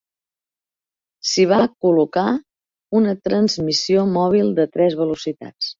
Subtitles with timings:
[1.31, 2.25] S'hi va colo-car
[3.03, 5.69] una transmissió mòbil de tres velocitats.